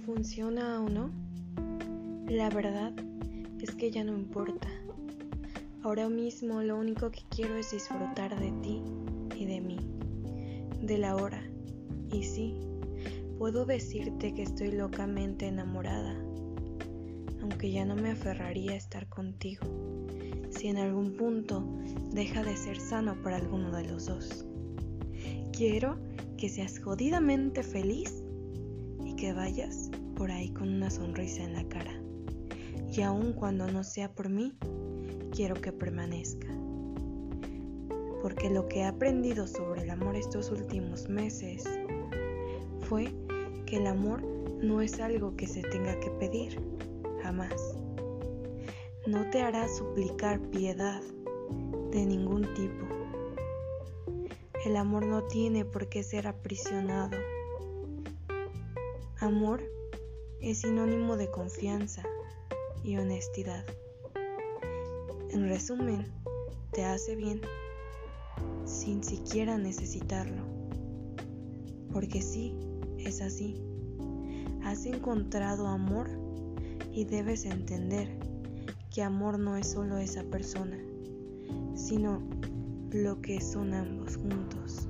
[0.00, 1.10] funciona o no,
[2.28, 2.92] la verdad
[3.60, 4.68] es que ya no importa.
[5.82, 8.82] Ahora mismo lo único que quiero es disfrutar de ti
[9.36, 9.78] y de mí,
[10.82, 11.42] de la hora.
[12.12, 12.54] Y sí,
[13.38, 16.14] puedo decirte que estoy locamente enamorada,
[17.40, 19.66] aunque ya no me aferraría a estar contigo,
[20.50, 21.64] si en algún punto
[22.12, 24.44] deja de ser sano para alguno de los dos.
[25.52, 25.98] Quiero
[26.36, 28.22] que seas jodidamente feliz
[29.18, 31.92] que vayas por ahí con una sonrisa en la cara.
[32.92, 34.54] Y aun cuando no sea por mí,
[35.32, 36.46] quiero que permanezca.
[38.22, 41.64] Porque lo que he aprendido sobre el amor estos últimos meses
[42.80, 43.12] fue
[43.66, 44.22] que el amor
[44.62, 46.60] no es algo que se tenga que pedir,
[47.22, 47.76] jamás.
[49.06, 51.02] No te hará suplicar piedad
[51.90, 52.86] de ningún tipo.
[54.64, 57.16] El amor no tiene por qué ser aprisionado.
[59.20, 59.60] Amor
[60.40, 62.04] es sinónimo de confianza
[62.84, 63.64] y honestidad.
[65.30, 66.06] En resumen,
[66.70, 67.40] te hace bien
[68.64, 70.44] sin siquiera necesitarlo.
[71.92, 72.56] Porque sí,
[72.96, 73.60] es así.
[74.62, 76.08] Has encontrado amor
[76.92, 78.20] y debes entender
[78.94, 80.78] que amor no es solo esa persona,
[81.74, 82.22] sino
[82.92, 84.88] lo que son ambos juntos.